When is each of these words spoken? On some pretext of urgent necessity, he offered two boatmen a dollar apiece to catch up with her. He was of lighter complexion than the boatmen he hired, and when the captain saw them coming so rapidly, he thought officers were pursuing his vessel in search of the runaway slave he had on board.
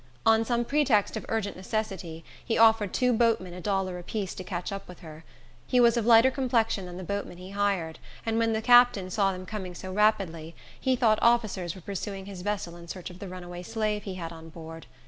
On 0.25 0.43
some 0.43 0.65
pretext 0.65 1.15
of 1.15 1.27
urgent 1.29 1.55
necessity, 1.55 2.25
he 2.43 2.57
offered 2.57 2.91
two 2.91 3.13
boatmen 3.13 3.53
a 3.53 3.61
dollar 3.61 3.99
apiece 3.99 4.33
to 4.33 4.43
catch 4.43 4.71
up 4.71 4.87
with 4.87 5.01
her. 5.01 5.23
He 5.67 5.79
was 5.79 5.95
of 5.95 6.07
lighter 6.07 6.31
complexion 6.31 6.87
than 6.87 6.97
the 6.97 7.03
boatmen 7.03 7.37
he 7.37 7.51
hired, 7.51 7.99
and 8.25 8.39
when 8.39 8.53
the 8.53 8.63
captain 8.63 9.11
saw 9.11 9.31
them 9.31 9.45
coming 9.45 9.75
so 9.75 9.93
rapidly, 9.93 10.55
he 10.79 10.95
thought 10.95 11.19
officers 11.21 11.75
were 11.75 11.81
pursuing 11.81 12.25
his 12.25 12.41
vessel 12.41 12.75
in 12.77 12.87
search 12.87 13.11
of 13.11 13.19
the 13.19 13.27
runaway 13.29 13.61
slave 13.61 14.01
he 14.01 14.15
had 14.15 14.33
on 14.33 14.49
board. 14.49 14.87